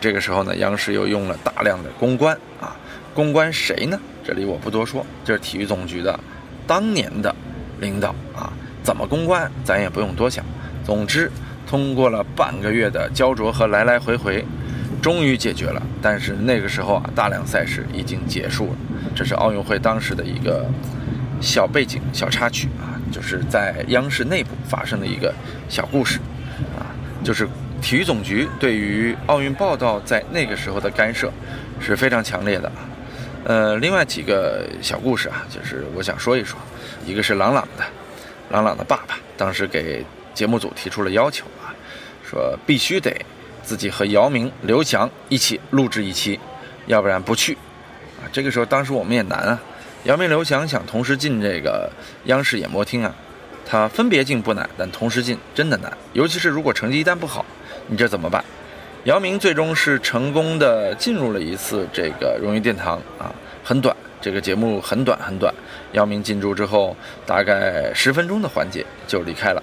[0.00, 2.76] 这个时候呢，央视又用了大量的公关啊，
[3.14, 3.98] 公关谁呢？
[4.22, 6.18] 这里我不多说，就是体育总局的
[6.66, 7.34] 当年的
[7.80, 8.52] 领导啊。
[8.82, 10.44] 怎么公关，咱也不用多想。
[10.84, 11.30] 总之，
[11.66, 14.44] 通过了半个月的焦灼和来来回回，
[15.02, 15.82] 终于解决了。
[16.00, 18.76] 但是那个时候啊，大量赛事已经结束了。
[19.14, 20.66] 这是奥运会当时的一个
[21.40, 25.34] 小背景、小插曲啊，就是在央视内部发生的一个
[25.68, 26.20] 小故事
[26.78, 27.48] 啊，就是。
[27.86, 31.32] 体育总局对于奥运报道在那个时候的干涉
[31.80, 32.72] 是非常强烈的。
[33.44, 36.58] 呃，另外几个小故事啊，就是我想说一说。
[37.06, 37.84] 一个是郎朗的，
[38.50, 41.70] 郎朗的爸爸当时给节目组提出了要求啊，
[42.28, 43.14] 说必须得
[43.62, 46.40] 自己和姚明、刘翔一起录制一期，
[46.86, 47.52] 要不然不去
[48.20, 48.26] 啊。
[48.32, 49.62] 这个时候当时我们也难啊，
[50.02, 51.88] 姚明、刘翔想同时进这个
[52.24, 53.14] 央视演播厅啊，
[53.68, 57.44] 他分别进不难，但同时进真的难，尤其是如果成绩一旦不好。
[57.88, 58.44] 你这怎么办？
[59.04, 63.30] 姚明最终是成功的进入了一次这个荣誉殿堂啊，
[63.62, 65.54] 很短，这个节目很短很短。
[65.92, 69.62] 姚明进驻之后，大概十分钟的环节就离开了。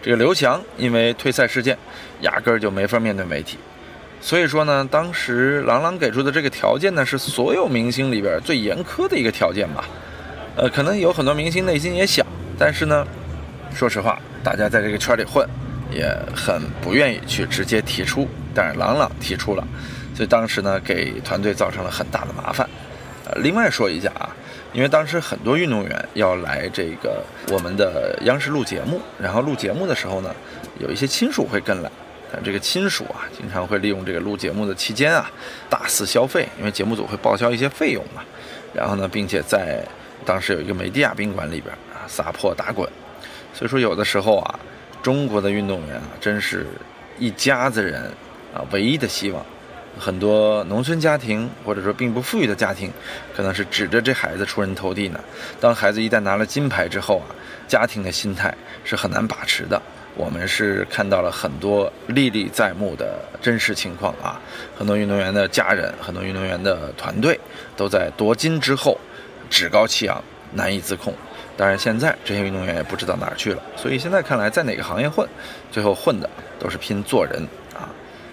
[0.00, 1.76] 这个刘翔因为退赛事件，
[2.20, 3.58] 压根儿就没法面对媒体。
[4.20, 9.84] 所以说呢，当时郎朗给出的这个条件呢，是所有明星里边最严苛的一个条件吧。
[10.54, 12.24] 呃，可能有很多明星内心也想，
[12.56, 13.04] 但是呢，
[13.74, 15.48] 说实话，大家在这个圈里混。
[15.88, 19.64] 也很不愿意去直接提出，但是朗朗提出了，
[20.16, 22.68] 所以当时呢给团队造成了很大的麻烦。
[23.24, 24.34] 呃，另外说一下啊，
[24.72, 30.34] 因为当时很多运动员要来这个我们的央视录节目，然后录节目的时候呢，
[30.80, 31.90] 有一些亲属会跟来，
[32.32, 35.30] 但这个亲属啊，经常会利用这个录节目的期间啊，
[35.70, 38.22] 大肆消费，因为节目组会报销一些费用嘛。
[38.74, 39.80] 然后呢，并且在
[40.24, 42.88] 当时有一个梅地亚宾馆里边啊撒泼打滚，
[43.56, 44.60] 所以说有的时候啊。
[45.02, 46.66] 中国的运动员啊，真是
[47.16, 48.02] 一家子人
[48.52, 49.46] 啊，唯一的希望。
[49.96, 52.90] 很多农村家庭或者说并不富裕的家庭，
[53.32, 55.20] 可能是指着这孩子出人头地呢。
[55.60, 57.30] 当孩子一旦拿了金牌之后啊，
[57.68, 58.52] 家庭的心态
[58.82, 59.80] 是很难把持的。
[60.16, 64.40] 我们是看到了很多历历在目的真实情况啊，
[64.76, 67.38] 很多运动员的家人，很多运动员的团队
[67.76, 68.98] 都在夺金之后
[69.48, 70.20] 趾高气扬，
[70.52, 71.14] 难以自控。
[71.56, 75.26] 当然，现在这些运动员也不知道哪儿去了，所以现在看来，在哪个行业混，
[75.72, 76.28] 最后混的
[76.58, 77.42] 都是拼做人
[77.74, 77.88] 啊。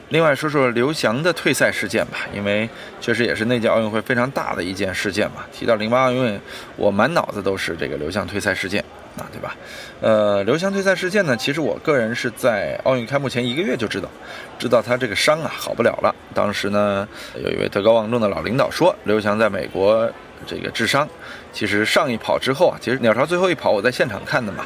[0.09, 2.69] 另外说说刘翔的退赛事件吧，因为
[2.99, 5.45] 确实也是那届奥运会非常大的一件事件嘛。
[5.51, 6.39] 提到零八奥运，
[6.75, 8.83] 我满脑子都是这个刘翔退赛事件。
[9.15, 9.55] 啊，对吧？
[10.01, 14.09] 呃，刘翔退赛事件呢，其实我个人是在奥运开幕前一个月就知道，
[14.57, 16.13] 知道他这个伤啊好不了了。
[16.33, 20.11] 当时呢，有一位德高望重的老领导说，刘翔在美国
[20.47, 21.07] 这个治伤。
[21.53, 24.65] 其实上一跑之后啊，其实鸟巢最后一跑我在现场看的嘛，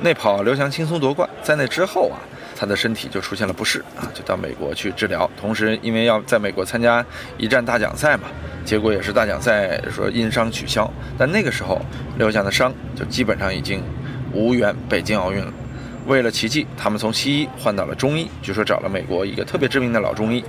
[0.00, 2.18] 那跑刘翔轻松夺冠，在那之后啊。
[2.56, 5.28] 他的身体就出现了不适啊，就到美国去治疗。
[5.36, 7.04] 同时，因为要在美国参加
[7.36, 8.28] 一战大奖赛嘛，
[8.64, 10.88] 结果也是大奖赛说因伤取消。
[11.18, 11.84] 但那个时候，
[12.16, 13.82] 刘翔的伤就基本上已经
[14.32, 15.52] 无缘北京奥运了。
[16.06, 20.42] 为了奇迹，他们从西医换到了中医，据说找了美国一个特别知名的老中医，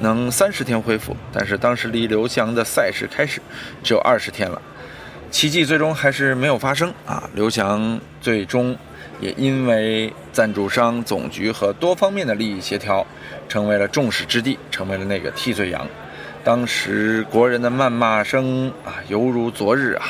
[0.00, 1.16] 能三十天恢复。
[1.32, 3.40] 但是当时离刘翔的赛事开始
[3.84, 4.60] 只有二十天了，
[5.32, 7.28] 奇迹最终还是没有发生啊！
[7.34, 8.76] 刘翔最终。
[9.18, 13.06] 也因为赞助商、总局和多方面的利益协调，
[13.48, 15.86] 成为了众矢之的，成为了那个替罪羊。
[16.42, 20.06] 当时国人的谩骂声啊，犹如昨日啊。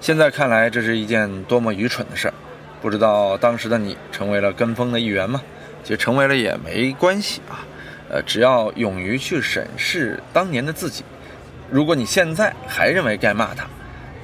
[0.00, 2.34] 现在看来，这是一件多么愚蠢的事儿。
[2.80, 5.42] 不知道当时的你成为了跟风的一员吗？
[5.82, 7.66] 其实成为了也没关系啊。
[8.08, 11.04] 呃，只要勇于去审视当年的自己，
[11.68, 13.66] 如果你现在还认为该骂他，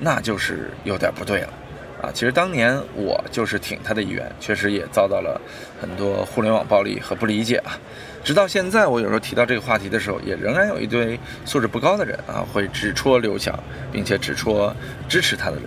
[0.04, 1.48] 那就是有点不对了。
[2.02, 5.40] 啊，其实当年我就是挺他的一员，确实也遭到了
[5.80, 7.78] 很多互联网暴力和不理解啊。
[8.24, 13.56] 直到现在，我有时候提到这个话题的时候，也仍然有一堆素质不高的人啊，会指戳刘翔，
[13.92, 14.74] 并且指戳
[15.08, 15.66] 支持他的人。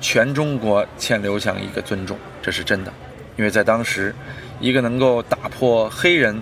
[0.00, 2.92] 全中国欠刘翔一个尊重，这是真的，
[3.36, 4.14] 因为在当时，
[4.60, 6.40] 一个能够打破黑人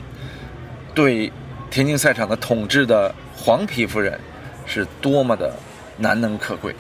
[0.95, 1.33] 对
[1.71, 4.21] 田径赛场的统治的黄皮肤人，
[4.67, 5.55] 是多么的
[5.97, 6.75] 难能可贵，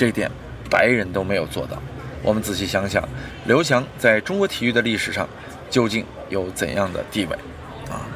[0.00, 0.30] 这点。
[0.70, 1.76] 白人都没有做到，
[2.22, 3.06] 我们仔细想想，
[3.44, 5.28] 刘翔在中国体育的历史上
[5.68, 7.36] 究竟有怎样的地位？
[7.90, 8.08] 啊，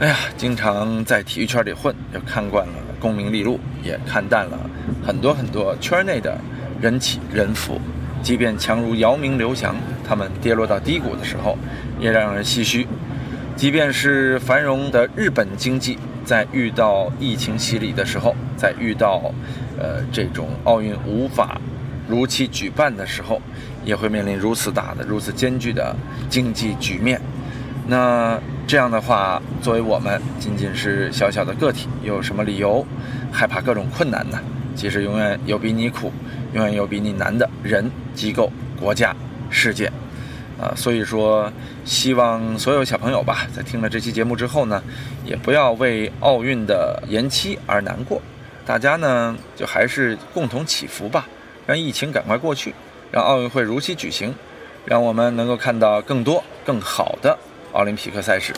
[0.00, 4.58] 哎呀，经常在体育圈里混，就看惯了功名利禄，也看淡了
[5.02, 6.36] 很多很多圈内的
[6.78, 7.80] 人起人伏。
[8.22, 9.74] 即便强如姚明、刘翔，
[10.06, 11.56] 他们跌落到低谷的时候，
[11.98, 12.86] 也让人唏嘘。
[13.54, 19.32] 即便是繁荣的日本经济，在遇到疫情洗礼的时候，在遇到，
[19.78, 21.60] 呃，这种奥运无法
[22.08, 23.40] 如期举办的时候，
[23.84, 25.94] 也会面临如此大的、如此艰巨的
[26.28, 27.20] 经济局面。
[27.86, 32.84] 那这样的话，作为我们仅仅是小小的个体，有什么理由
[33.30, 34.38] 害怕各种困难呢？
[34.74, 36.12] 其实永远有比你苦、
[36.52, 38.50] 永远有比你难的人、机构、
[38.80, 39.14] 国家、
[39.50, 39.90] 世界。
[40.58, 41.52] 啊，所以说，
[41.84, 44.82] 希望所有小朋友吧，在听了这期节目之后呢，
[45.24, 48.22] 也不要为奥运的延期而难过。
[48.66, 51.28] 大家呢，就还是共同祈福吧，
[51.66, 52.74] 让疫情赶快过去，
[53.12, 54.34] 让奥运会如期举行，
[54.84, 57.38] 让我们能够看到更多更好的
[57.72, 58.52] 奥林匹克赛事。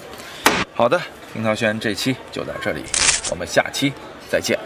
[0.75, 0.99] 好的，
[1.35, 2.83] 樱桃轩这期就到这里，
[3.31, 3.93] 我们下期
[4.31, 4.59] 再见。